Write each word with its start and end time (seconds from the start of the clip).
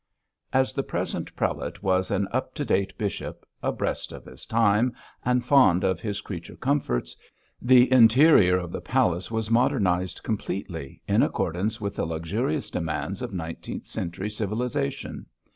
As 0.51 0.73
the 0.73 0.81
present 0.81 1.35
prelate 1.35 1.83
was 1.83 2.09
an 2.09 2.27
up 2.31 2.55
to 2.55 2.65
date 2.65 2.97
bishop, 2.97 3.45
abreast 3.61 4.11
of 4.11 4.25
his 4.25 4.47
time 4.47 4.93
and 5.23 5.45
fond 5.45 5.83
of 5.83 6.01
his 6.01 6.21
creature 6.21 6.55
comforts, 6.55 7.15
the 7.61 7.91
interior 7.93 8.57
of 8.57 8.71
the 8.71 8.81
palace 8.81 9.29
was 9.29 9.51
modernised 9.51 10.23
completely 10.23 11.03
in 11.07 11.21
accordance 11.21 11.79
with 11.79 11.95
the 11.97 12.05
luxurious 12.07 12.71
demands 12.71 13.21
of 13.21 13.31
nineteenth 13.31 13.85
century 13.85 14.31
civilisation. 14.31 15.27